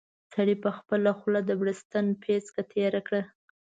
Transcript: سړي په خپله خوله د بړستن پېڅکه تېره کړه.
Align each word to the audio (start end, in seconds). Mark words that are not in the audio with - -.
سړي 0.33 0.55
په 0.63 0.69
خپله 0.77 1.11
خوله 1.19 1.39
د 1.45 1.51
بړستن 1.61 2.05
پېڅکه 2.23 2.61
تېره 2.71 3.01
کړه. 3.07 3.21